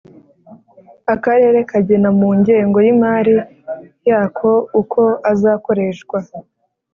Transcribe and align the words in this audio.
Akarere 1.13 1.59
kagena 1.69 2.09
mu 2.19 2.29
ngengo 2.39 2.77
y’imari 2.85 3.35
yako 4.09 4.49
uko 4.81 5.01
azakoreshwa 5.31 6.17